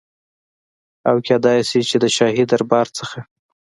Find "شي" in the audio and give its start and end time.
1.69-1.79